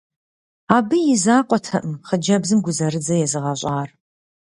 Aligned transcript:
Абы 0.75 0.97
и 1.13 1.15
закъуэтэкъым 1.23 1.95
хъыджэбзым 2.07 2.59
гузэрыдзэ 2.65 3.15
езыгъэщӏар. 3.25 3.89